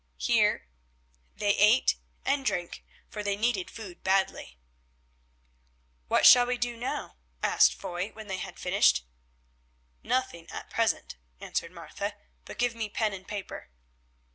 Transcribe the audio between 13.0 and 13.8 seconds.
and paper."